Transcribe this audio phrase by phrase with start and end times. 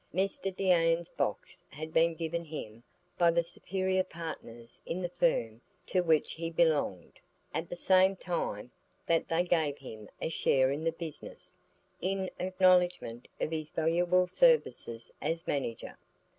[0.15, 2.81] Mr Deane's box had been given him
[3.19, 7.19] by the superior partners in the firm to which he belonged,
[7.53, 8.71] at the same time
[9.05, 11.59] that they gave him a share in the business,
[12.01, 15.95] in acknowledgment of his valuable services as manager.